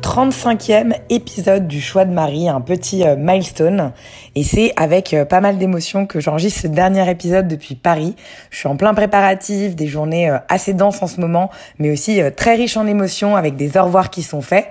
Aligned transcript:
35e 0.00 0.94
épisode 1.10 1.66
du 1.66 1.80
choix 1.80 2.04
de 2.04 2.12
Marie, 2.12 2.48
un 2.48 2.60
petit 2.60 3.04
euh, 3.04 3.16
milestone. 3.16 3.92
Et 4.34 4.44
c'est 4.44 4.72
avec 4.76 5.12
euh, 5.12 5.24
pas 5.24 5.40
mal 5.40 5.58
d'émotions 5.58 6.06
que 6.06 6.20
j'enregistre 6.20 6.62
ce 6.62 6.66
dernier 6.68 7.08
épisode 7.10 7.48
depuis 7.48 7.74
Paris. 7.74 8.14
Je 8.50 8.58
suis 8.58 8.68
en 8.68 8.76
plein 8.76 8.94
préparatif, 8.94 9.76
des 9.76 9.86
journées 9.86 10.30
euh, 10.30 10.38
assez 10.48 10.72
denses 10.72 11.02
en 11.02 11.06
ce 11.06 11.20
moment, 11.20 11.50
mais 11.78 11.90
aussi 11.90 12.20
très 12.36 12.54
riches 12.54 12.76
en 12.76 12.86
émotions 12.86 13.36
avec 13.36 13.56
des 13.56 13.76
au 13.76 13.84
revoir 13.84 14.10
qui 14.10 14.22
sont 14.22 14.40
faits. 14.40 14.68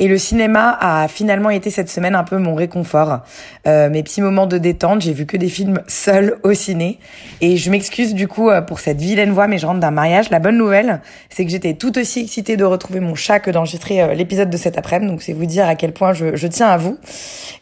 Et 0.00 0.08
le 0.08 0.16
cinéma 0.16 0.78
a 0.80 1.08
finalement 1.08 1.50
été 1.50 1.68
cette 1.68 1.90
semaine 1.90 2.14
un 2.14 2.24
peu 2.24 2.38
mon 2.38 2.54
réconfort. 2.54 3.20
Euh, 3.66 3.90
mes 3.90 4.02
petits 4.02 4.22
moments 4.22 4.46
de 4.46 4.56
détente, 4.56 5.02
j'ai 5.02 5.12
vu 5.12 5.26
que 5.26 5.36
des 5.36 5.50
films 5.50 5.82
seuls 5.88 6.38
au 6.42 6.54
ciné. 6.54 6.98
Et 7.42 7.58
je 7.58 7.70
m'excuse 7.70 8.14
du 8.14 8.26
coup 8.26 8.48
euh, 8.48 8.62
pour 8.62 8.80
cette 8.80 8.98
vilaine 8.98 9.30
voix, 9.30 9.46
mais 9.46 9.58
je 9.58 9.66
rentre 9.66 9.80
d'un 9.80 9.90
mariage. 9.90 10.30
La 10.30 10.38
bonne 10.38 10.56
nouvelle, 10.56 11.02
c'est 11.28 11.44
que 11.44 11.50
j'étais 11.50 11.74
tout 11.74 11.98
aussi 11.98 12.20
excitée 12.20 12.56
de 12.56 12.64
retrouver 12.64 13.00
mon 13.00 13.14
chat 13.14 13.40
que 13.40 13.50
d'enregistrer 13.50 14.00
euh, 14.00 14.14
l'épisode 14.14 14.48
de 14.48 14.56
cet 14.56 14.78
après-midi. 14.78 15.12
Donc 15.12 15.20
c'est 15.20 15.34
vous 15.34 15.44
dire 15.44 15.68
à 15.68 15.74
quel 15.74 15.92
point 15.92 16.14
je, 16.14 16.34
je, 16.34 16.46
tiens 16.46 16.68
à 16.68 16.78
vous. 16.78 16.96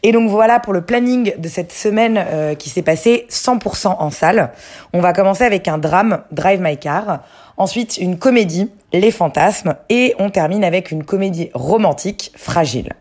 Et 0.03 0.13
donc 0.13 0.29
voilà 0.29 0.61
pour 0.61 0.71
le 0.71 0.81
planning 0.81 1.33
de 1.37 1.47
cette 1.49 1.73
semaine 1.73 2.23
euh, 2.25 2.55
qui 2.55 2.69
s'est 2.69 2.83
passée 2.83 3.27
100% 3.29 3.97
en 3.99 4.09
salle. 4.11 4.51
On 4.93 5.01
va 5.01 5.11
commencer 5.11 5.43
avec 5.43 5.67
un 5.67 5.77
drame, 5.77 6.21
Drive 6.31 6.61
My 6.61 6.77
Car. 6.77 7.19
Ensuite, 7.59 7.97
une 7.97 8.17
comédie, 8.17 8.71
Les 8.93 9.11
Fantasmes, 9.11 9.75
et 9.89 10.15
on 10.17 10.29
termine 10.29 10.63
avec 10.63 10.91
une 10.91 11.03
comédie 11.03 11.49
romantique, 11.53 12.31
Fragile. 12.37 12.93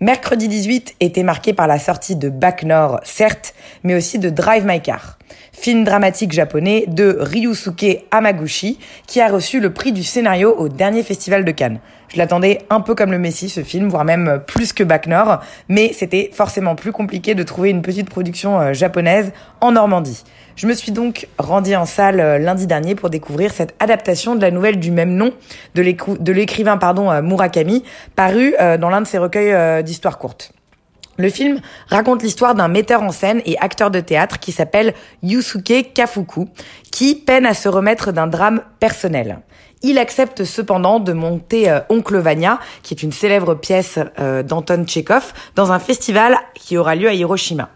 Mercredi 0.00 0.48
18 0.48 0.96
était 0.98 1.22
marqué 1.22 1.52
par 1.52 1.68
la 1.68 1.78
sortie 1.78 2.16
de 2.16 2.28
Back 2.28 2.64
Nord, 2.64 2.98
certes, 3.04 3.54
mais 3.84 3.94
aussi 3.94 4.18
de 4.18 4.28
Drive 4.28 4.66
My 4.66 4.82
Car, 4.82 5.18
film 5.52 5.84
dramatique 5.84 6.32
japonais 6.32 6.86
de 6.88 7.16
Ryusuke 7.20 8.04
Hamaguchi, 8.10 8.80
qui 9.06 9.20
a 9.20 9.28
reçu 9.28 9.60
le 9.60 9.72
prix 9.72 9.92
du 9.92 10.02
scénario 10.02 10.52
au 10.58 10.68
dernier 10.68 11.04
festival 11.04 11.44
de 11.44 11.52
Cannes. 11.52 11.78
Je 12.08 12.18
l'attendais 12.18 12.62
un 12.70 12.80
peu 12.80 12.96
comme 12.96 13.12
le 13.12 13.18
Messi, 13.18 13.48
ce 13.48 13.62
film, 13.62 13.88
voire 13.88 14.04
même 14.04 14.42
plus 14.48 14.72
que 14.72 14.82
Back 14.82 15.06
Nord, 15.06 15.40
mais 15.68 15.92
c'était 15.92 16.30
forcément 16.32 16.74
plus 16.74 16.90
compliqué 16.90 17.36
de 17.36 17.42
trouver 17.44 17.70
une 17.70 17.82
petite 17.82 18.10
production 18.10 18.60
euh, 18.60 18.72
japonaise 18.72 19.32
en 19.60 19.72
Normandie. 19.72 20.24
Je 20.56 20.66
me 20.66 20.74
suis 20.74 20.90
donc 20.90 21.28
rendue 21.38 21.76
en 21.76 21.84
salle 21.84 22.18
euh, 22.18 22.38
lundi 22.38 22.66
dernier 22.66 22.94
pour 22.94 23.10
découvrir 23.10 23.52
cette 23.52 23.74
adaptation 23.78 24.34
de 24.34 24.40
la 24.40 24.50
nouvelle 24.50 24.80
du 24.80 24.90
même 24.90 25.14
nom 25.14 25.32
de 25.74 26.32
l'écrivain 26.32 26.78
pardon 26.78 27.10
euh, 27.10 27.22
Murakami, 27.22 27.84
paru 28.14 28.54
dans 28.58 28.88
l'un 28.88 29.02
de 29.02 29.06
ses 29.06 29.18
recueils 29.18 29.84
d'histoires 29.84 30.18
courtes. 30.18 30.52
Le 31.18 31.30
film 31.30 31.60
raconte 31.88 32.22
l'histoire 32.22 32.54
d'un 32.54 32.68
metteur 32.68 33.02
en 33.02 33.10
scène 33.10 33.40
et 33.46 33.58
acteur 33.58 33.90
de 33.90 34.00
théâtre 34.00 34.38
qui 34.38 34.52
s'appelle 34.52 34.92
Yusuke 35.22 35.92
Kafuku, 35.94 36.48
qui 36.90 37.14
peine 37.14 37.46
à 37.46 37.54
se 37.54 37.68
remettre 37.68 38.12
d'un 38.12 38.26
drame 38.26 38.62
personnel. 38.80 39.38
Il 39.82 39.98
accepte 39.98 40.44
cependant 40.44 41.00
de 41.00 41.12
monter 41.12 41.70
euh, 41.70 41.80
Oncle 41.88 42.16
Vania, 42.16 42.58
qui 42.82 42.94
est 42.94 43.02
une 43.02 43.12
célèbre 43.12 43.54
pièce 43.54 43.98
euh, 44.18 44.42
d'Anton 44.42 44.84
Tchekhov, 44.84 45.32
dans 45.54 45.72
un 45.72 45.78
festival 45.78 46.36
qui 46.54 46.76
aura 46.76 46.94
lieu 46.94 47.08
à 47.08 47.14
Hiroshima. 47.14 47.68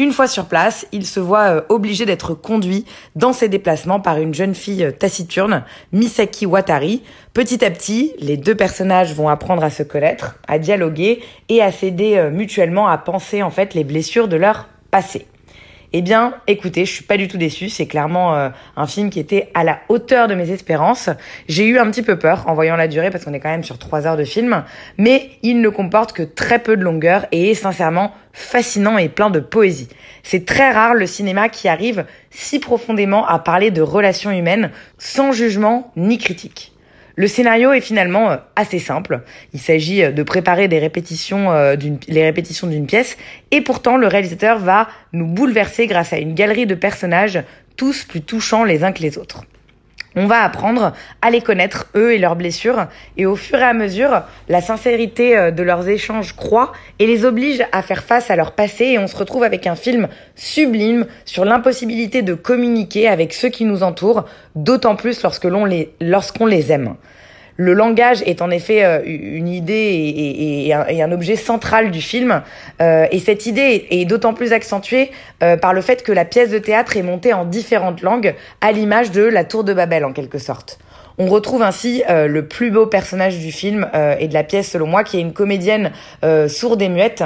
Une 0.00 0.12
fois 0.12 0.28
sur 0.28 0.46
place, 0.46 0.86
il 0.92 1.04
se 1.04 1.18
voit 1.18 1.56
euh, 1.56 1.60
obligé 1.68 2.06
d'être 2.06 2.32
conduit 2.32 2.84
dans 3.16 3.32
ses 3.32 3.48
déplacements 3.48 3.98
par 3.98 4.18
une 4.18 4.32
jeune 4.32 4.54
fille 4.54 4.84
euh, 4.84 4.92
taciturne, 4.92 5.64
Misaki 5.92 6.46
Watari. 6.46 7.02
Petit 7.34 7.64
à 7.64 7.70
petit, 7.70 8.12
les 8.20 8.36
deux 8.36 8.54
personnages 8.54 9.12
vont 9.12 9.28
apprendre 9.28 9.64
à 9.64 9.70
se 9.70 9.82
connaître, 9.82 10.36
à 10.46 10.60
dialoguer 10.60 11.20
et 11.48 11.62
à 11.62 11.72
s'aider 11.72 12.16
euh, 12.16 12.30
mutuellement 12.30 12.86
à 12.86 12.96
penser 12.96 13.42
en 13.42 13.50
fait 13.50 13.74
les 13.74 13.82
blessures 13.82 14.28
de 14.28 14.36
leur 14.36 14.68
passé. 14.92 15.26
Eh 15.94 16.02
bien, 16.02 16.34
écoutez, 16.46 16.84
je 16.84 16.92
suis 16.92 17.04
pas 17.04 17.16
du 17.16 17.28
tout 17.28 17.38
déçue. 17.38 17.70
C'est 17.70 17.86
clairement 17.86 18.34
euh, 18.34 18.50
un 18.76 18.86
film 18.86 19.08
qui 19.08 19.18
était 19.20 19.50
à 19.54 19.64
la 19.64 19.80
hauteur 19.88 20.28
de 20.28 20.34
mes 20.34 20.50
espérances. 20.50 21.08
J'ai 21.48 21.64
eu 21.66 21.78
un 21.78 21.90
petit 21.90 22.02
peu 22.02 22.18
peur 22.18 22.44
en 22.46 22.52
voyant 22.52 22.76
la 22.76 22.88
durée 22.88 23.08
parce 23.10 23.24
qu'on 23.24 23.32
est 23.32 23.40
quand 23.40 23.48
même 23.48 23.64
sur 23.64 23.78
trois 23.78 24.06
heures 24.06 24.18
de 24.18 24.24
film, 24.24 24.64
mais 24.98 25.30
il 25.42 25.62
ne 25.62 25.68
comporte 25.70 26.12
que 26.12 26.22
très 26.22 26.58
peu 26.58 26.76
de 26.76 26.82
longueur 26.82 27.24
et 27.32 27.50
est 27.50 27.54
sincèrement 27.54 28.12
fascinant 28.34 28.98
et 28.98 29.08
plein 29.08 29.30
de 29.30 29.40
poésie. 29.40 29.88
C'est 30.22 30.44
très 30.44 30.72
rare 30.72 30.92
le 30.92 31.06
cinéma 31.06 31.48
qui 31.48 31.68
arrive 31.68 32.04
si 32.28 32.58
profondément 32.58 33.26
à 33.26 33.38
parler 33.38 33.70
de 33.70 33.80
relations 33.80 34.30
humaines 34.30 34.70
sans 34.98 35.32
jugement 35.32 35.90
ni 35.96 36.18
critique. 36.18 36.72
Le 37.18 37.26
scénario 37.26 37.72
est 37.72 37.80
finalement 37.80 38.30
euh, 38.30 38.36
assez 38.54 38.78
simple. 38.78 39.22
Il 39.52 39.58
s'agit 39.58 40.04
euh, 40.04 40.12
de 40.12 40.22
préparer 40.22 40.66
euh, 40.66 41.76
les 42.06 42.22
répétitions 42.22 42.68
d'une 42.68 42.86
pièce, 42.86 43.16
et 43.50 43.60
pourtant 43.60 43.96
le 43.96 44.06
réalisateur 44.06 44.60
va 44.60 44.86
nous 45.12 45.26
bouleverser 45.26 45.88
grâce 45.88 46.12
à 46.12 46.18
une 46.18 46.34
galerie 46.34 46.66
de 46.66 46.76
personnages, 46.76 47.42
tous 47.76 48.04
plus 48.04 48.20
touchants 48.20 48.62
les 48.62 48.84
uns 48.84 48.92
que 48.92 49.02
les 49.02 49.18
autres. 49.18 49.42
On 50.16 50.26
va 50.26 50.42
apprendre 50.42 50.92
à 51.22 51.30
les 51.30 51.40
connaître, 51.40 51.86
eux 51.94 52.14
et 52.14 52.18
leurs 52.18 52.36
blessures, 52.36 52.86
et 53.16 53.26
au 53.26 53.36
fur 53.36 53.58
et 53.58 53.62
à 53.62 53.74
mesure, 53.74 54.22
la 54.48 54.60
sincérité 54.60 55.52
de 55.52 55.62
leurs 55.62 55.88
échanges 55.88 56.34
croît 56.34 56.72
et 56.98 57.06
les 57.06 57.24
oblige 57.24 57.64
à 57.72 57.82
faire 57.82 58.02
face 58.02 58.30
à 58.30 58.36
leur 58.36 58.52
passé, 58.52 58.86
et 58.86 58.98
on 58.98 59.06
se 59.06 59.16
retrouve 59.16 59.44
avec 59.44 59.66
un 59.66 59.76
film 59.76 60.08
sublime 60.34 61.06
sur 61.24 61.44
l'impossibilité 61.44 62.22
de 62.22 62.34
communiquer 62.34 63.08
avec 63.08 63.32
ceux 63.32 63.48
qui 63.48 63.64
nous 63.64 63.82
entourent, 63.82 64.24
d'autant 64.54 64.96
plus 64.96 65.22
lorsque 65.22 65.44
l'on 65.44 65.64
les, 65.64 65.92
lorsqu'on 66.00 66.46
les 66.46 66.72
aime. 66.72 66.96
Le 67.60 67.72
langage 67.72 68.22
est 68.24 68.40
en 68.40 68.50
effet 68.50 68.84
euh, 68.84 69.02
une 69.04 69.48
idée 69.48 69.74
et, 70.68 70.72
un, 70.72 71.10
objet 71.10 71.34
central 71.34 71.90
du 71.90 72.00
film. 72.00 72.40
Euh, 72.80 73.08
et 73.10 73.18
cette 73.18 73.46
idée 73.46 73.88
est 73.90 74.04
d'autant 74.04 74.32
plus 74.32 74.52
accentuée 74.52 75.10
euh, 75.42 75.56
par 75.56 75.74
le 75.74 75.80
fait 75.80 76.04
que 76.04 76.12
la 76.12 76.24
pièce 76.24 76.50
de 76.50 76.58
théâtre 76.58 76.96
est 76.96 77.02
montée 77.02 77.32
en 77.32 77.44
différentes 77.44 78.00
langues, 78.00 78.36
à 78.60 78.70
l'image 78.70 79.10
de 79.10 79.22
la 79.22 79.42
Tour 79.42 79.64
de 79.64 79.74
Babel 79.74 80.04
en 80.04 80.12
quelque 80.12 80.38
sorte. 80.38 80.78
On 81.18 81.26
retrouve 81.26 81.62
ainsi 81.62 82.04
le 82.08 82.46
plus 82.46 82.70
beau 82.70 82.86
personnage 82.86 83.40
du 83.40 83.50
film 83.50 83.90
et 84.20 84.28
de 84.28 84.34
la 84.34 84.44
pièce 84.44 84.70
selon 84.70 84.86
moi, 84.86 85.02
qui 85.02 85.18
est 85.18 85.20
une 85.20 85.32
comédienne 85.32 85.90
sourde 86.46 86.80
et 86.80 86.88
muette 86.88 87.24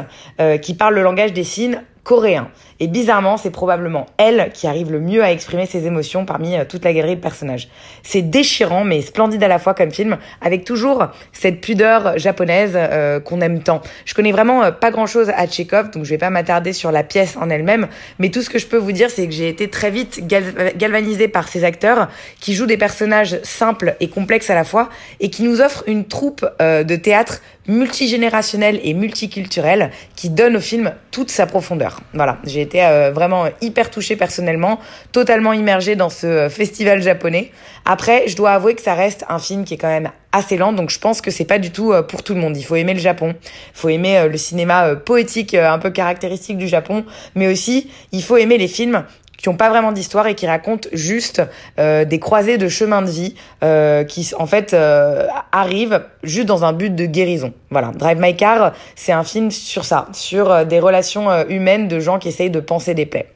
qui 0.62 0.72
parle 0.72 0.94
le 0.94 1.02
langage 1.02 1.34
des 1.34 1.44
signes 1.44 1.78
coréen. 2.04 2.48
Et 2.80 2.88
bizarrement, 2.88 3.36
c'est 3.36 3.50
probablement 3.50 4.06
elle 4.18 4.50
qui 4.52 4.66
arrive 4.66 4.90
le 4.90 4.98
mieux 4.98 5.22
à 5.22 5.30
exprimer 5.30 5.66
ses 5.66 5.86
émotions 5.86 6.24
parmi 6.24 6.56
euh, 6.56 6.64
toute 6.68 6.84
la 6.84 6.92
galerie 6.92 7.14
de 7.14 7.20
personnages. 7.20 7.68
C'est 8.02 8.22
déchirant 8.22 8.82
mais 8.84 9.02
splendide 9.02 9.42
à 9.44 9.48
la 9.48 9.60
fois 9.60 9.72
comme 9.72 9.92
film, 9.92 10.18
avec 10.40 10.64
toujours 10.64 11.06
cette 11.32 11.60
pudeur 11.60 12.18
japonaise 12.18 12.72
euh, 12.74 13.20
qu'on 13.20 13.40
aime 13.40 13.62
tant. 13.62 13.82
Je 14.04 14.14
connais 14.14 14.32
vraiment 14.32 14.64
euh, 14.64 14.70
pas 14.72 14.90
grand-chose 14.90 15.30
à 15.36 15.46
Tchekhov, 15.46 15.92
donc 15.92 16.04
je 16.04 16.10
vais 16.10 16.18
pas 16.18 16.30
m'attarder 16.30 16.72
sur 16.72 16.90
la 16.90 17.04
pièce 17.04 17.36
en 17.36 17.48
elle-même, 17.50 17.86
mais 18.18 18.30
tout 18.30 18.42
ce 18.42 18.50
que 18.50 18.58
je 18.58 18.66
peux 18.66 18.78
vous 18.78 18.92
dire, 18.92 19.10
c'est 19.10 19.26
que 19.26 19.32
j'ai 19.32 19.48
été 19.48 19.70
très 19.70 19.90
vite 19.90 20.26
galvanisée 20.26 21.28
par 21.28 21.46
ces 21.46 21.62
acteurs 21.62 22.08
qui 22.40 22.54
jouent 22.54 22.66
des 22.66 22.76
personnages 22.76 23.38
simples 23.44 23.94
et 24.00 24.08
complexes 24.08 24.50
à 24.50 24.54
la 24.56 24.64
fois, 24.64 24.88
et 25.20 25.30
qui 25.30 25.44
nous 25.44 25.60
offrent 25.60 25.84
une 25.86 26.04
troupe 26.04 26.44
de 26.60 26.96
théâtre 26.96 27.40
multigénérationnelle 27.68 28.80
et 28.82 28.94
multiculturelle 28.94 29.90
qui 30.16 30.30
donne 30.30 30.56
au 30.56 30.60
film 30.60 30.92
toute 31.10 31.30
sa 31.30 31.46
profondeur. 31.46 32.00
Voilà, 32.12 32.38
j'ai 32.44 32.60
été 32.60 32.84
euh, 32.84 33.12
vraiment 33.12 33.46
hyper 33.60 33.90
touchée 33.90 34.16
personnellement, 34.16 34.80
totalement 35.12 35.52
immergée 35.52 35.94
dans 35.94 36.10
ce 36.10 36.26
euh, 36.26 36.48
festival 36.48 37.02
japonais. 37.02 37.52
Après, 37.84 38.26
je 38.26 38.36
dois 38.36 38.52
avouer 38.52 38.74
que 38.74 38.82
ça 38.82 38.94
reste 38.94 39.24
un 39.28 39.38
film 39.38 39.64
qui 39.64 39.74
est 39.74 39.78
quand 39.78 39.88
même 39.88 40.10
assez 40.32 40.56
lent, 40.56 40.72
donc 40.72 40.90
je 40.90 40.98
pense 40.98 41.20
que 41.20 41.30
c'est 41.30 41.44
pas 41.44 41.58
du 41.58 41.70
tout 41.70 41.92
euh, 41.92 42.02
pour 42.02 42.22
tout 42.22 42.34
le 42.34 42.40
monde. 42.40 42.56
Il 42.56 42.64
faut 42.64 42.76
aimer 42.76 42.94
le 42.94 43.00
Japon, 43.00 43.34
il 43.42 43.78
faut 43.78 43.88
aimer 43.88 44.28
le 44.28 44.36
cinéma 44.36 44.96
poétique 44.96 45.54
un 45.54 45.78
peu 45.78 45.90
caractéristique 45.90 46.58
du 46.58 46.68
Japon, 46.68 47.04
mais 47.34 47.46
aussi 47.46 47.90
il 48.12 48.22
faut 48.22 48.36
aimer 48.36 48.58
les 48.58 48.68
films 48.68 49.04
qui 49.42 49.48
ont 49.48 49.56
pas 49.56 49.68
vraiment 49.68 49.90
d'histoire 49.90 50.28
et 50.28 50.34
qui 50.36 50.46
racontent 50.46 50.88
juste 50.92 51.42
euh, 51.78 52.04
des 52.04 52.20
croisées 52.20 52.58
de 52.58 52.68
chemin 52.68 53.02
de 53.02 53.10
vie 53.10 53.34
euh, 53.64 54.04
qui 54.04 54.30
en 54.38 54.46
fait 54.46 54.72
euh, 54.72 55.26
arrivent 55.50 56.04
juste 56.22 56.46
dans 56.46 56.64
un 56.64 56.72
but 56.72 56.94
de 56.94 57.06
guérison. 57.06 57.52
Voilà, 57.70 57.88
Drive 57.88 58.18
My 58.20 58.36
Car, 58.36 58.72
c'est 58.94 59.12
un 59.12 59.24
film 59.24 59.50
sur 59.50 59.84
ça, 59.84 60.06
sur 60.12 60.64
des 60.64 60.78
relations 60.78 61.46
humaines 61.48 61.88
de 61.88 61.98
gens 61.98 62.20
qui 62.20 62.28
essayent 62.28 62.50
de 62.50 62.60
penser 62.60 62.94
des 62.94 63.04
plaies. 63.06 63.32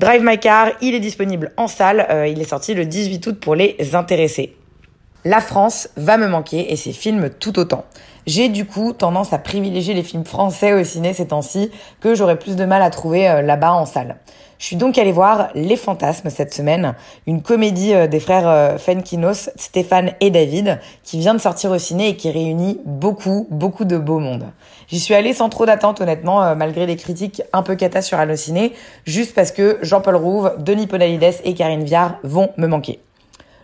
Drive 0.00 0.22
My 0.24 0.38
Car, 0.38 0.72
il 0.80 0.94
est 0.94 1.00
disponible 1.00 1.52
en 1.56 1.68
salle, 1.68 2.06
il 2.28 2.40
est 2.40 2.48
sorti 2.48 2.74
le 2.74 2.84
18 2.84 3.24
août 3.28 3.38
pour 3.40 3.54
les 3.54 3.76
intéressés. 3.94 4.56
La 5.24 5.40
France 5.40 5.88
va 5.96 6.16
me 6.16 6.26
manquer 6.26 6.72
et 6.72 6.76
ses 6.76 6.92
films 6.92 7.30
tout 7.30 7.58
autant. 7.58 7.84
J'ai 8.26 8.48
du 8.48 8.64
coup 8.64 8.92
tendance 8.92 9.32
à 9.32 9.38
privilégier 9.38 9.94
les 9.94 10.02
films 10.02 10.24
français 10.24 10.72
au 10.72 10.82
ciné 10.82 11.12
ces 11.12 11.28
temps-ci 11.28 11.70
que 12.00 12.14
j'aurais 12.14 12.38
plus 12.38 12.56
de 12.56 12.64
mal 12.64 12.82
à 12.82 12.90
trouver 12.90 13.42
là-bas 13.42 13.72
en 13.72 13.86
salle. 13.86 14.16
Je 14.64 14.68
suis 14.68 14.76
donc 14.76 14.96
allée 14.96 15.12
voir 15.12 15.50
Les 15.54 15.76
Fantasmes 15.76 16.30
cette 16.30 16.54
semaine, 16.54 16.94
une 17.26 17.42
comédie 17.42 17.92
euh, 17.92 18.06
des 18.06 18.18
frères 18.18 18.48
euh, 18.48 18.78
Fenkinos, 18.78 19.50
Stéphane 19.56 20.12
et 20.20 20.30
David, 20.30 20.80
qui 21.02 21.18
vient 21.18 21.34
de 21.34 21.38
sortir 21.38 21.70
au 21.70 21.76
ciné 21.76 22.08
et 22.08 22.16
qui 22.16 22.30
réunit 22.30 22.80
beaucoup, 22.86 23.46
beaucoup 23.50 23.84
de 23.84 23.98
beau 23.98 24.20
monde. 24.20 24.46
J'y 24.88 25.00
suis 25.00 25.12
allée 25.12 25.34
sans 25.34 25.50
trop 25.50 25.66
d'attente 25.66 26.00
honnêtement, 26.00 26.42
euh, 26.42 26.54
malgré 26.54 26.86
les 26.86 26.96
critiques 26.96 27.42
un 27.52 27.62
peu 27.62 27.74
cata 27.74 28.00
sur 28.00 28.18
Allociné, 28.18 28.72
juste 29.04 29.34
parce 29.34 29.52
que 29.52 29.76
Jean-Paul 29.82 30.16
Rouve, 30.16 30.54
Denis 30.56 30.86
Podalides 30.86 31.42
et 31.44 31.52
Karine 31.52 31.84
Viard 31.84 32.14
vont 32.22 32.48
me 32.56 32.66
manquer. 32.66 33.00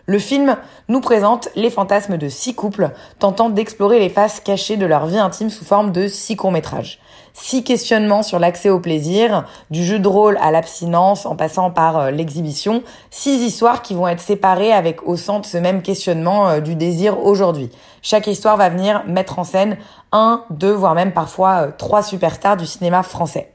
Le 0.05 0.19
film 0.19 0.55
nous 0.87 1.01
présente 1.01 1.49
les 1.55 1.71
fantasmes 1.71 2.17
de 2.17 2.29
six 2.29 2.53
couples 2.53 2.91
tentant 3.17 3.49
d'explorer 3.49 3.97
les 3.97 4.09
faces 4.09 4.39
cachées 4.39 4.77
de 4.77 4.85
leur 4.85 5.07
vie 5.07 5.17
intime 5.17 5.49
sous 5.49 5.65
forme 5.65 5.91
de 5.91 6.07
six 6.07 6.35
courts-métrages. 6.35 6.99
Six 7.33 7.63
questionnements 7.63 8.23
sur 8.23 8.39
l'accès 8.39 8.69
au 8.69 8.79
plaisir, 8.79 9.45
du 9.69 9.83
jeu 9.83 9.99
de 9.99 10.07
rôle 10.07 10.37
à 10.41 10.51
l'abstinence 10.51 11.25
en 11.25 11.35
passant 11.35 11.71
par 11.71 11.97
euh, 11.97 12.11
l'exhibition, 12.11 12.83
six 13.09 13.41
histoires 13.41 13.81
qui 13.81 13.93
vont 13.93 14.07
être 14.07 14.19
séparées 14.19 14.73
avec 14.73 15.07
au 15.07 15.15
centre 15.15 15.47
ce 15.47 15.57
même 15.57 15.81
questionnement 15.81 16.49
euh, 16.49 16.59
du 16.59 16.75
désir 16.75 17.23
aujourd'hui. 17.23 17.69
Chaque 18.01 18.27
histoire 18.27 18.57
va 18.57 18.69
venir 18.69 19.03
mettre 19.07 19.39
en 19.39 19.43
scène 19.43 19.77
un, 20.11 20.43
deux, 20.49 20.73
voire 20.73 20.93
même 20.93 21.13
parfois 21.13 21.67
euh, 21.67 21.71
trois 21.77 22.03
superstars 22.03 22.57
du 22.57 22.65
cinéma 22.65 23.03
français. 23.03 23.50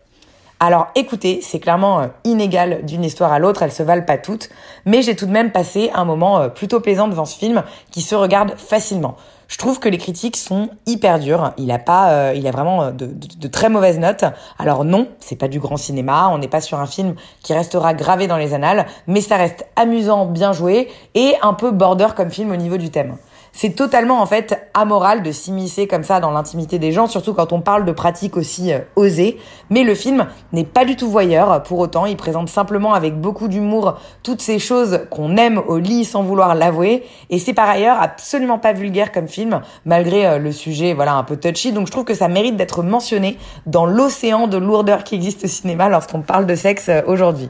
Alors 0.58 0.88
écoutez, 0.94 1.40
c'est 1.42 1.60
clairement 1.60 2.00
euh, 2.00 2.06
inégal 2.24 2.86
d'une 2.86 3.04
histoire 3.04 3.30
à 3.30 3.38
l'autre, 3.38 3.62
elles 3.62 3.72
se 3.72 3.82
valent 3.82 4.06
pas 4.06 4.16
toutes, 4.16 4.48
mais 4.86 5.02
j'ai 5.02 5.14
tout 5.14 5.26
de 5.26 5.30
même 5.30 5.52
passé 5.52 5.90
un 5.94 6.06
moment 6.06 6.38
euh, 6.38 6.48
plutôt 6.48 6.80
plaisant 6.80 7.08
devant 7.08 7.26
ce 7.26 7.36
film 7.36 7.62
qui 7.90 8.00
se 8.00 8.14
regarde 8.14 8.54
facilement. 8.56 9.16
Je 9.48 9.58
trouve 9.58 9.78
que 9.80 9.90
les 9.90 9.98
critiques 9.98 10.38
sont 10.38 10.70
hyper 10.86 11.18
dures. 11.18 11.52
Il 11.58 11.70
a 11.70 11.78
pas, 11.78 12.10
euh, 12.10 12.32
il 12.34 12.46
a 12.46 12.52
vraiment 12.52 12.90
de, 12.90 13.06
de, 13.06 13.48
très 13.48 13.68
mauvaises 13.68 13.98
notes. 13.98 14.24
Alors 14.58 14.86
non, 14.86 15.08
c'est 15.20 15.36
pas 15.36 15.48
du 15.48 15.60
grand 15.60 15.76
cinéma. 15.76 16.30
On 16.32 16.38
n'est 16.38 16.48
pas 16.48 16.62
sur 16.62 16.80
un 16.80 16.86
film 16.86 17.16
qui 17.42 17.52
restera 17.52 17.92
gravé 17.92 18.26
dans 18.26 18.38
les 18.38 18.54
annales, 18.54 18.86
mais 19.06 19.20
ça 19.20 19.36
reste 19.36 19.66
amusant, 19.76 20.24
bien 20.24 20.54
joué 20.54 20.88
et 21.14 21.34
un 21.42 21.52
peu 21.52 21.70
border 21.70 22.08
comme 22.16 22.30
film 22.30 22.50
au 22.50 22.56
niveau 22.56 22.78
du 22.78 22.90
thème 22.90 23.18
c'est 23.56 23.70
totalement 23.70 24.20
en 24.20 24.26
fait 24.26 24.68
amoral 24.74 25.22
de 25.22 25.32
s'immiscer 25.32 25.86
comme 25.86 26.04
ça 26.04 26.20
dans 26.20 26.30
l'intimité 26.30 26.78
des 26.78 26.92
gens, 26.92 27.06
surtout 27.06 27.32
quand 27.32 27.54
on 27.54 27.62
parle 27.62 27.86
de 27.86 27.92
pratiques 27.92 28.36
aussi 28.36 28.70
euh, 28.70 28.80
osées. 28.96 29.38
Mais 29.70 29.82
le 29.82 29.94
film 29.94 30.26
n'est 30.52 30.66
pas 30.66 30.84
du 30.84 30.94
tout 30.94 31.08
voyeur, 31.08 31.62
pour 31.62 31.78
autant, 31.78 32.04
il 32.04 32.18
présente 32.18 32.50
simplement 32.50 32.92
avec 32.92 33.18
beaucoup 33.18 33.48
d'humour 33.48 33.98
toutes 34.22 34.42
ces 34.42 34.58
choses 34.58 35.00
qu'on 35.10 35.38
aime 35.38 35.56
au 35.56 35.78
lit 35.78 36.04
sans 36.04 36.22
vouloir 36.22 36.54
l'avouer. 36.54 37.04
Et 37.30 37.38
c'est 37.38 37.54
par 37.54 37.70
ailleurs 37.70 37.96
absolument 37.98 38.58
pas 38.58 38.74
vulgaire 38.74 39.10
comme 39.10 39.26
film, 39.26 39.62
malgré 39.86 40.26
euh, 40.26 40.38
le 40.38 40.52
sujet 40.52 40.92
voilà 40.92 41.14
un 41.14 41.24
peu 41.24 41.38
touchy. 41.38 41.72
Donc 41.72 41.86
je 41.86 41.92
trouve 41.92 42.04
que 42.04 42.12
ça 42.14 42.28
mérite 42.28 42.56
d'être 42.56 42.82
mentionné 42.82 43.38
dans 43.64 43.86
l'océan 43.86 44.48
de 44.48 44.58
lourdeur 44.58 45.02
qui 45.02 45.14
existe 45.14 45.44
au 45.44 45.48
cinéma 45.48 45.88
lorsqu'on 45.88 46.20
parle 46.20 46.44
de 46.44 46.54
sexe 46.54 46.90
euh, 46.90 47.00
aujourd'hui. 47.06 47.48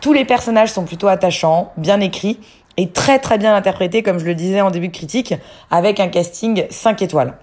Tous 0.00 0.12
les 0.12 0.24
personnages 0.24 0.70
sont 0.72 0.84
plutôt 0.84 1.08
attachants, 1.08 1.72
bien 1.76 2.00
écrits, 2.00 2.38
est 2.76 2.92
très 2.92 3.18
très 3.18 3.38
bien 3.38 3.54
interprété, 3.54 4.02
comme 4.02 4.18
je 4.18 4.24
le 4.24 4.34
disais 4.34 4.60
en 4.60 4.70
début 4.70 4.88
de 4.88 4.96
critique, 4.96 5.34
avec 5.70 6.00
un 6.00 6.08
casting 6.08 6.64
5 6.70 7.02
étoiles. 7.02 7.34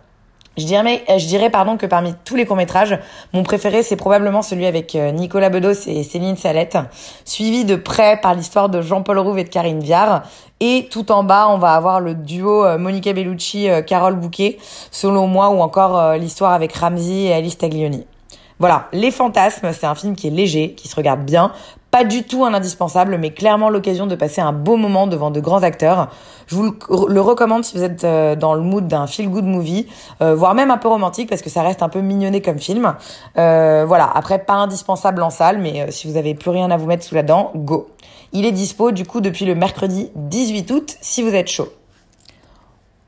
Je 0.57 0.65
dirais, 0.65 1.01
je 1.07 1.25
dirais 1.27 1.49
pardon 1.49 1.77
que 1.77 1.85
parmi 1.85 2.13
tous 2.25 2.35
les 2.35 2.45
courts-métrages, 2.45 2.99
mon 3.31 3.41
préféré 3.41 3.83
c'est 3.83 3.95
probablement 3.95 4.41
celui 4.41 4.65
avec 4.65 4.95
euh, 4.95 5.11
Nicolas 5.11 5.49
Bedos 5.49 5.87
et 5.87 6.03
Céline 6.03 6.35
Salette, 6.35 6.77
suivi 7.23 7.63
de 7.63 7.77
près 7.77 8.19
par 8.19 8.33
l'histoire 8.33 8.67
de 8.67 8.81
Jean-Paul 8.81 9.17
Rouve 9.19 9.39
et 9.39 9.45
de 9.45 9.49
Karine 9.49 9.79
Viard. 9.79 10.23
Et 10.59 10.89
tout 10.91 11.09
en 11.13 11.23
bas, 11.23 11.47
on 11.49 11.57
va 11.57 11.73
avoir 11.73 12.01
le 12.01 12.15
duo 12.15 12.65
euh, 12.65 12.77
Monica 12.77 13.13
Bellucci, 13.13 13.69
euh, 13.69 13.81
Carole 13.81 14.15
Bouquet, 14.15 14.57
selon 14.91 15.25
moi, 15.25 15.51
ou 15.51 15.61
encore 15.61 16.15
l'histoire 16.15 16.51
avec 16.51 16.73
Ramsey 16.73 17.27
et 17.27 17.33
Alice 17.33 17.57
Taglioni. 17.57 18.05
Voilà, 18.59 18.89
Les 18.91 19.09
Fantasmes, 19.09 19.71
c'est 19.71 19.87
un 19.87 19.95
film 19.95 20.15
qui 20.15 20.27
est 20.27 20.31
léger, 20.31 20.73
qui 20.73 20.87
se 20.87 20.95
regarde 20.95 21.21
bien, 21.21 21.53
pas 21.91 22.05
du 22.05 22.23
tout 22.23 22.45
un 22.45 22.53
indispensable, 22.53 23.17
mais 23.17 23.31
clairement 23.31 23.69
l'occasion 23.69 24.07
de 24.07 24.15
passer 24.15 24.39
un 24.39 24.53
beau 24.53 24.77
moment 24.77 25.07
devant 25.07 25.29
de 25.29 25.41
grands 25.41 25.61
acteurs. 25.61 26.09
Je 26.47 26.55
vous 26.55 26.73
le 27.07 27.21
recommande 27.21 27.65
si 27.65 27.77
vous 27.77 27.83
êtes 27.83 28.05
euh, 28.05 28.35
dans 28.35 28.53
le 28.53 28.61
mood 28.61 28.87
d'un 28.87 29.07
feel-good 29.07 29.43
movie, 29.43 29.87
euh, 30.21 30.33
voire 30.33 30.55
même 30.55 30.71
un 30.71 30.77
peu 30.77 30.87
romantique, 30.87 31.29
parce 31.29 31.41
que 31.41 31.49
ça 31.49 31.61
reste 31.61 31.83
un 31.83 31.89
peu 31.89 31.99
mignonné 31.99 32.41
comme 32.41 32.59
film. 32.59 32.95
Euh, 33.37 33.83
voilà, 33.85 34.09
après 34.13 34.39
pas 34.39 34.53
indispensable 34.53 35.21
en 35.21 35.29
salle, 35.29 35.59
mais 35.59 35.91
si 35.91 36.09
vous 36.09 36.17
avez 36.17 36.33
plus 36.33 36.49
rien 36.49 36.71
à 36.71 36.77
vous 36.77 36.87
mettre 36.87 37.03
sous 37.03 37.15
la 37.15 37.23
dent, 37.23 37.51
go. 37.55 37.89
Il 38.33 38.45
est 38.45 38.53
dispo 38.53 38.91
du 38.91 39.05
coup 39.05 39.19
depuis 39.19 39.45
le 39.45 39.55
mercredi 39.55 40.09
18 40.15 40.71
août 40.71 40.95
si 41.01 41.21
vous 41.21 41.35
êtes 41.35 41.49
chaud. 41.49 41.67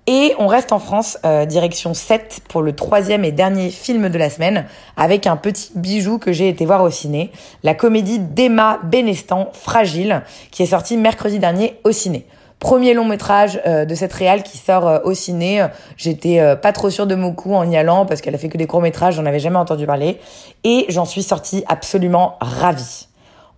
Et 0.05 0.33
on 0.38 0.47
reste 0.47 0.73
en 0.73 0.79
France, 0.79 1.17
euh, 1.23 1.45
direction 1.45 1.94
7 1.94 2.41
pour 2.50 2.61
le 2.61 2.75
troisième 2.75 3.23
et 3.23 3.31
dernier 3.31 3.69
film 3.69 4.09
de 4.09 4.17
la 4.17 4.29
semaine, 4.29 4.65
avec 4.97 5.27
un 5.27 5.38
petit 5.38 5.71
bijou 5.75 6.17
que 6.17 6.33
j'ai 6.33 6.50
été 6.50 6.65
voir 6.65 6.83
au 6.83 6.89
ciné, 6.89 7.31
la 7.63 7.73
comédie 7.73 8.19
d'Emma 8.19 8.79
Benestan, 8.83 9.50
Fragile, 9.53 10.23
qui 10.51 10.61
est 10.61 10.67
sortie 10.67 10.97
mercredi 10.97 11.39
dernier 11.39 11.79
au 11.85 11.94
ciné. 11.94 12.25
Premier 12.59 12.94
long 12.94 13.05
métrage 13.05 13.61
euh, 13.65 13.85
de 13.85 13.95
cette 13.95 14.11
réale 14.11 14.44
qui 14.44 14.57
sort 14.57 14.88
euh, 14.88 15.00
au 15.05 15.13
ciné. 15.13 15.65
J'étais 15.95 16.41
pas 16.61 16.73
trop 16.73 16.89
sûre 16.89 17.07
de 17.07 17.15
mon 17.15 17.31
coup 17.31 17.53
en 17.53 17.69
y 17.69 17.77
allant 17.77 18.06
parce 18.06 18.19
qu'elle 18.19 18.35
a 18.35 18.38
fait 18.38 18.49
que 18.49 18.57
des 18.57 18.67
courts 18.67 18.81
métrages, 18.81 19.15
j'en 19.15 19.25
avais 19.25 19.39
jamais 19.39 19.57
entendu 19.57 19.85
parler. 19.85 20.19
Et 20.65 20.85
j'en 20.89 21.06
suis 21.06 21.23
sortie 21.23 21.63
absolument 21.69 22.35
ravie. 22.41 23.07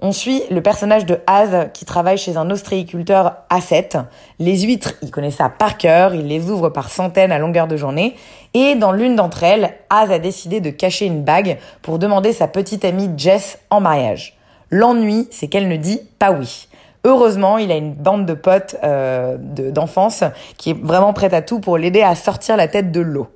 On 0.07 0.11
suit 0.11 0.43
le 0.51 0.61
personnage 0.61 1.07
de 1.07 1.17
Az 1.25 1.69
qui 1.73 1.83
travaille 1.83 2.19
chez 2.19 2.37
un 2.37 2.51
ostréiculteur 2.51 3.37
à 3.49 3.59
7. 3.59 3.97
Les 4.37 4.59
huîtres, 4.59 4.93
il 5.01 5.09
connaît 5.09 5.31
ça 5.31 5.49
par 5.49 5.79
cœur, 5.79 6.13
il 6.13 6.27
les 6.27 6.51
ouvre 6.51 6.69
par 6.69 6.91
centaines 6.91 7.31
à 7.31 7.39
longueur 7.39 7.67
de 7.67 7.75
journée. 7.75 8.15
Et 8.53 8.75
dans 8.75 8.91
l'une 8.91 9.15
d'entre 9.15 9.41
elles, 9.41 9.73
Az 9.89 10.11
a 10.11 10.19
décidé 10.19 10.59
de 10.59 10.69
cacher 10.69 11.07
une 11.07 11.23
bague 11.23 11.57
pour 11.81 11.97
demander 11.97 12.33
sa 12.33 12.47
petite 12.47 12.85
amie 12.85 13.09
Jess 13.17 13.57
en 13.71 13.81
mariage. 13.81 14.37
L'ennui, 14.69 15.27
c'est 15.31 15.47
qu'elle 15.47 15.67
ne 15.67 15.75
dit 15.75 16.01
pas 16.19 16.29
oui. 16.29 16.67
Heureusement, 17.03 17.57
il 17.57 17.71
a 17.71 17.75
une 17.75 17.93
bande 17.93 18.27
de 18.27 18.35
potes 18.35 18.75
euh, 18.83 19.37
d'enfance 19.39 20.23
qui 20.59 20.69
est 20.69 20.79
vraiment 20.79 21.13
prête 21.13 21.33
à 21.33 21.41
tout 21.41 21.59
pour 21.59 21.79
l'aider 21.79 22.03
à 22.03 22.13
sortir 22.13 22.57
la 22.57 22.67
tête 22.67 22.91
de 22.91 23.01
l'eau 23.01 23.27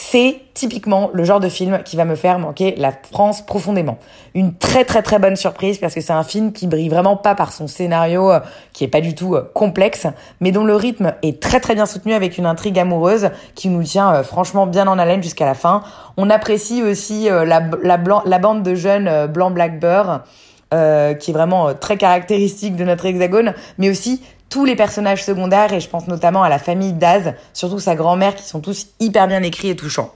c'est 0.00 0.42
typiquement 0.54 1.10
le 1.12 1.24
genre 1.24 1.40
de 1.40 1.48
film 1.48 1.82
qui 1.84 1.96
va 1.96 2.04
me 2.04 2.14
faire 2.14 2.38
manquer 2.38 2.76
la 2.76 2.92
France 2.92 3.44
profondément. 3.44 3.98
Une 4.32 4.54
très 4.54 4.84
très 4.84 5.02
très 5.02 5.18
bonne 5.18 5.34
surprise 5.34 5.78
parce 5.78 5.92
que 5.92 6.00
c'est 6.00 6.12
un 6.12 6.22
film 6.22 6.52
qui 6.52 6.68
brille 6.68 6.88
vraiment 6.88 7.16
pas 7.16 7.34
par 7.34 7.52
son 7.52 7.66
scénario 7.66 8.30
euh, 8.30 8.38
qui 8.72 8.84
est 8.84 8.88
pas 8.88 9.00
du 9.00 9.16
tout 9.16 9.34
euh, 9.34 9.50
complexe, 9.54 10.06
mais 10.40 10.52
dont 10.52 10.62
le 10.62 10.76
rythme 10.76 11.14
est 11.22 11.42
très 11.42 11.58
très 11.58 11.74
bien 11.74 11.84
soutenu 11.84 12.14
avec 12.14 12.38
une 12.38 12.46
intrigue 12.46 12.78
amoureuse 12.78 13.30
qui 13.56 13.70
nous 13.70 13.82
tient 13.82 14.14
euh, 14.14 14.22
franchement 14.22 14.68
bien 14.68 14.86
en 14.86 15.00
haleine 15.00 15.20
jusqu'à 15.20 15.46
la 15.46 15.54
fin. 15.54 15.82
On 16.16 16.30
apprécie 16.30 16.80
aussi 16.84 17.28
la, 17.28 17.60
la, 17.82 18.38
bande 18.38 18.62
de 18.62 18.74
jeunes 18.76 19.26
blanc 19.26 19.50
black 19.50 19.80
beurre. 19.80 20.22
qui 20.70 21.30
est 21.30 21.32
vraiment 21.32 21.74
très 21.74 21.96
caractéristique 21.96 22.76
de 22.76 22.84
notre 22.84 23.06
hexagone, 23.06 23.54
mais 23.78 23.88
aussi 23.90 24.22
tous 24.48 24.64
les 24.64 24.76
personnages 24.76 25.24
secondaires, 25.24 25.72
et 25.72 25.80
je 25.80 25.88
pense 25.88 26.06
notamment 26.08 26.42
à 26.42 26.48
la 26.48 26.58
famille 26.58 26.92
Daz, 26.92 27.34
surtout 27.52 27.78
sa 27.78 27.94
grand-mère, 27.94 28.34
qui 28.34 28.44
sont 28.44 28.60
tous 28.60 28.88
hyper 29.00 29.28
bien 29.28 29.42
écrits 29.42 29.70
et 29.70 29.76
touchants. 29.76 30.12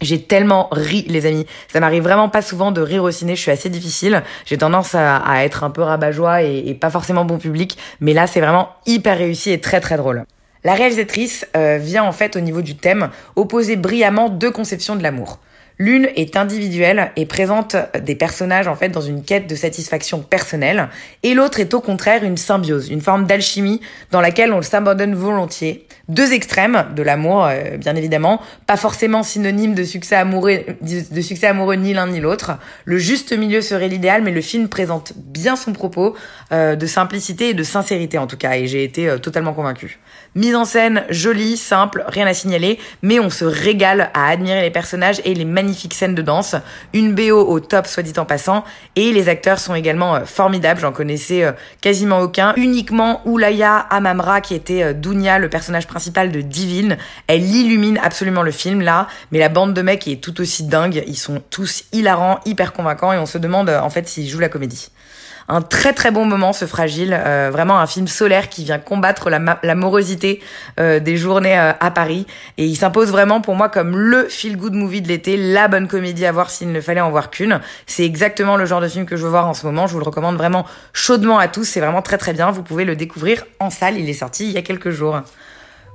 J'ai 0.00 0.22
tellement 0.22 0.68
ri, 0.70 1.04
les 1.08 1.26
amis. 1.26 1.46
Ça 1.72 1.80
m'arrive 1.80 2.04
vraiment 2.04 2.28
pas 2.28 2.42
souvent 2.42 2.70
de 2.70 2.80
rire 2.80 3.02
au 3.02 3.10
ciné. 3.10 3.34
Je 3.34 3.40
suis 3.40 3.50
assez 3.50 3.68
difficile. 3.68 4.22
J'ai 4.46 4.56
tendance 4.56 4.94
à, 4.94 5.44
être 5.44 5.64
un 5.64 5.70
peu 5.70 5.82
rabat-joie 5.82 6.42
et, 6.42 6.74
pas 6.74 6.90
forcément 6.90 7.24
bon 7.24 7.38
public. 7.38 7.76
Mais 8.00 8.12
là, 8.12 8.26
c'est 8.26 8.40
vraiment 8.40 8.68
hyper 8.86 9.18
réussi 9.18 9.50
et 9.50 9.60
très 9.60 9.80
très 9.80 9.96
drôle. 9.96 10.24
La 10.64 10.74
réalisatrice 10.74 11.46
euh, 11.56 11.78
vient 11.78 12.04
en 12.04 12.12
fait 12.12 12.36
au 12.36 12.40
niveau 12.40 12.62
du 12.62 12.76
thème 12.76 13.10
opposer 13.36 13.76
brillamment 13.76 14.28
deux 14.28 14.50
conceptions 14.50 14.96
de 14.96 15.02
l'amour. 15.02 15.38
L'une 15.78 16.08
est 16.16 16.36
individuelle 16.36 17.12
et 17.14 17.24
présente 17.24 17.76
des 18.02 18.16
personnages 18.16 18.66
en 18.66 18.74
fait 18.74 18.88
dans 18.88 19.00
une 19.00 19.22
quête 19.22 19.48
de 19.48 19.54
satisfaction 19.54 20.20
personnelle, 20.20 20.88
et 21.22 21.34
l'autre 21.34 21.60
est 21.60 21.72
au 21.72 21.80
contraire 21.80 22.24
une 22.24 22.36
symbiose, 22.36 22.90
une 22.90 23.00
forme 23.00 23.26
d'alchimie 23.26 23.80
dans 24.10 24.20
laquelle 24.20 24.52
on 24.52 24.60
s'abandonne 24.60 25.14
volontiers. 25.14 25.86
Deux 26.08 26.32
extrêmes 26.32 26.86
de 26.96 27.02
l'amour, 27.02 27.44
euh, 27.44 27.76
bien 27.76 27.94
évidemment, 27.94 28.40
pas 28.66 28.76
forcément 28.76 29.22
synonyme 29.22 29.74
de 29.74 29.84
succès 29.84 30.16
amoureux, 30.16 30.60
de 30.80 31.20
succès 31.20 31.46
amoureux 31.46 31.76
ni 31.76 31.92
l'un 31.92 32.08
ni 32.08 32.18
l'autre. 32.18 32.52
Le 32.84 32.98
juste 32.98 33.32
milieu 33.36 33.60
serait 33.60 33.88
l'idéal, 33.88 34.22
mais 34.22 34.32
le 34.32 34.40
film 34.40 34.68
présente 34.68 35.12
bien 35.16 35.54
son 35.54 35.72
propos 35.72 36.16
euh, 36.50 36.76
de 36.76 36.86
simplicité 36.86 37.50
et 37.50 37.54
de 37.54 37.62
sincérité 37.62 38.18
en 38.18 38.26
tout 38.26 38.38
cas, 38.38 38.56
et 38.56 38.66
j'ai 38.66 38.82
été 38.82 39.08
euh, 39.08 39.18
totalement 39.18 39.52
convaincue. 39.52 40.00
Mise 40.34 40.54
en 40.54 40.64
scène 40.64 41.04
jolie, 41.08 41.56
simple, 41.56 42.04
rien 42.06 42.26
à 42.26 42.34
signaler, 42.34 42.78
mais 43.02 43.18
on 43.18 43.30
se 43.30 43.44
régale 43.44 44.10
à 44.14 44.28
admirer 44.28 44.60
les 44.60 44.70
personnages 44.70 45.20
et 45.24 45.34
les 45.34 45.44
magnifiques 45.44 45.94
scènes 45.94 46.14
de 46.14 46.22
danse. 46.22 46.54
Une 46.92 47.14
BO 47.14 47.46
au 47.46 47.60
top, 47.60 47.86
soit 47.86 48.02
dit 48.02 48.12
en 48.18 48.24
passant, 48.24 48.62
et 48.94 49.12
les 49.12 49.28
acteurs 49.28 49.58
sont 49.58 49.74
également 49.74 50.16
euh, 50.16 50.24
formidables, 50.24 50.80
j'en 50.80 50.92
connaissais 50.92 51.44
euh, 51.44 51.52
quasiment 51.80 52.20
aucun. 52.20 52.54
Uniquement 52.56 53.22
Oulaya 53.24 53.78
Amamra, 53.78 54.40
qui 54.40 54.54
était 54.54 54.82
euh, 54.82 54.92
Dunia, 54.92 55.38
le 55.38 55.48
personnage 55.48 55.86
principal 55.86 56.30
de 56.30 56.40
Divine. 56.40 56.98
Elle 57.26 57.44
illumine 57.44 57.98
absolument 58.02 58.42
le 58.42 58.50
film 58.50 58.82
là, 58.82 59.08
mais 59.32 59.38
la 59.38 59.48
bande 59.48 59.72
de 59.72 59.82
mecs 59.82 60.06
est 60.08 60.22
tout 60.22 60.40
aussi 60.40 60.64
dingue. 60.64 61.02
Ils 61.06 61.16
sont 61.16 61.42
tous 61.50 61.84
hilarants, 61.92 62.40
hyper 62.44 62.72
convaincants, 62.72 63.12
et 63.12 63.18
on 63.18 63.26
se 63.26 63.38
demande 63.38 63.70
en 63.70 63.90
fait 63.90 64.06
s'ils 64.06 64.28
jouent 64.28 64.40
la 64.40 64.48
comédie. 64.48 64.90
Un 65.48 65.62
très 65.62 65.92
très 65.92 66.10
bon 66.10 66.26
moment 66.26 66.52
ce 66.52 66.66
fragile, 66.66 67.18
euh, 67.18 67.48
vraiment 67.50 67.78
un 67.78 67.86
film 67.86 68.06
solaire 68.06 68.48
qui 68.48 68.64
vient 68.64 68.78
combattre 68.78 69.30
la, 69.30 69.74
morosité 69.74 70.40
euh, 70.78 71.00
des 71.00 71.16
journées 71.16 71.58
euh, 71.58 71.72
à 71.80 71.90
Paris 71.90 72.26
et 72.58 72.66
il 72.66 72.76
s'impose 72.76 73.10
vraiment 73.10 73.40
pour 73.40 73.54
moi 73.54 73.68
comme 73.68 73.96
le 73.96 74.24
feel 74.28 74.56
good 74.56 74.74
movie 74.74 75.00
de 75.00 75.08
l'été, 75.08 75.36
la 75.36 75.68
bonne 75.68 75.88
comédie 75.88 76.26
à 76.26 76.32
voir 76.32 76.50
s'il 76.50 76.70
ne 76.70 76.80
fallait 76.80 77.00
en 77.00 77.10
voir 77.10 77.30
qu'une. 77.30 77.60
C'est 77.86 78.04
exactement 78.04 78.56
le 78.56 78.66
genre 78.66 78.80
de 78.80 78.88
film 78.88 79.06
que 79.06 79.16
je 79.16 79.24
veux 79.24 79.30
voir 79.30 79.46
en 79.46 79.54
ce 79.54 79.64
moment. 79.66 79.86
Je 79.86 79.94
vous 79.94 79.98
le 79.98 80.04
recommande 80.04 80.36
vraiment 80.36 80.66
chaudement 80.92 81.38
à 81.38 81.48
tous. 81.48 81.64
C'est 81.64 81.80
vraiment 81.80 82.02
très 82.02 82.18
très 82.18 82.34
bien. 82.34 82.50
Vous 82.50 82.62
pouvez 82.62 82.84
le 82.84 82.96
découvrir 82.96 83.44
en 83.58 83.70
salle. 83.70 83.96
Il 83.98 84.08
est 84.08 84.14
sorti 84.14 84.46
il 84.46 84.52
y 84.52 84.58
a 84.58 84.62
quelques 84.62 84.90
jours. 84.90 85.22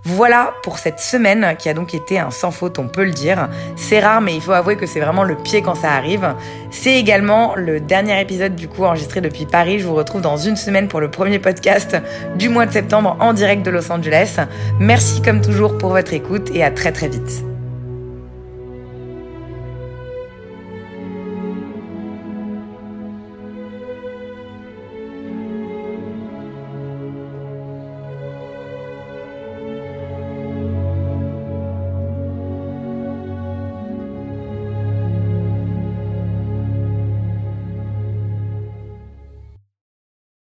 Voilà 0.05 0.53
pour 0.63 0.79
cette 0.79 0.99
semaine 0.99 1.55
qui 1.57 1.69
a 1.69 1.73
donc 1.73 1.93
été 1.93 2.19
un 2.19 2.29
sans 2.29 2.51
faute, 2.51 2.77
on 2.77 2.87
peut 2.87 3.05
le 3.05 3.11
dire. 3.11 3.47
C'est 3.77 3.99
rare, 3.99 4.19
mais 4.19 4.35
il 4.35 4.41
faut 4.41 4.51
avouer 4.51 4.75
que 4.75 4.85
c'est 4.85 4.99
vraiment 4.99 5.23
le 5.23 5.35
pied 5.35 5.61
quand 5.61 5.75
ça 5.75 5.91
arrive. 5.91 6.35
C'est 6.71 6.95
également 6.95 7.55
le 7.55 7.79
dernier 7.79 8.19
épisode 8.19 8.55
du 8.55 8.67
coup 8.67 8.83
enregistré 8.83 9.21
depuis 9.21 9.45
Paris. 9.45 9.79
Je 9.79 9.87
vous 9.87 9.95
retrouve 9.95 10.21
dans 10.21 10.37
une 10.37 10.57
semaine 10.57 10.89
pour 10.89 10.99
le 10.99 11.09
premier 11.09 11.39
podcast 11.39 11.95
du 12.37 12.49
mois 12.49 12.65
de 12.65 12.73
septembre 12.73 13.15
en 13.21 13.31
direct 13.31 13.65
de 13.65 13.71
Los 13.71 13.91
Angeles. 13.91 14.39
Merci 14.79 15.21
comme 15.21 15.39
toujours 15.39 15.77
pour 15.77 15.91
votre 15.91 16.13
écoute 16.13 16.49
et 16.53 16.63
à 16.63 16.71
très 16.71 16.91
très 16.91 17.07
vite. 17.07 17.52